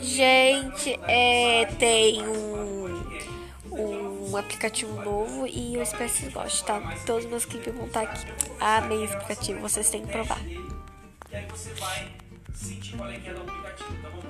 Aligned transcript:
Gente, 0.00 0.98
é, 1.06 1.66
tem 1.78 2.22
um, 2.26 3.02
um 3.70 4.36
aplicativo 4.36 5.02
novo 5.02 5.46
e 5.46 5.74
eu 5.74 5.82
espero 5.82 6.10
que 6.10 6.18
vocês 6.18 6.32
gostem, 6.32 6.66
tá? 6.66 6.94
Todos 7.04 7.24
os 7.24 7.30
meus 7.30 7.44
clipes 7.44 7.74
vão 7.74 7.86
estar 7.86 8.02
aqui. 8.02 8.26
Ah, 8.60 8.78
Amei 8.78 9.04
esse 9.04 9.14
aplicativo, 9.14 9.60
vocês 9.60 9.90
têm 9.90 10.02
que 10.02 10.12
provar. 10.12 10.40
E 10.46 11.36
aí 11.36 11.46
você 11.50 11.72
vai 11.74 12.08
sentir 12.54 12.96
qual 12.96 13.10
é 13.10 13.18
que 13.18 13.28
é 13.28 13.34
do 13.34 13.40
aplicativo. 13.42 14.02
tá 14.02 14.08
bom? 14.10 14.27